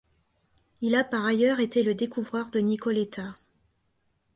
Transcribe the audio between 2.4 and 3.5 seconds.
de Nicoletta.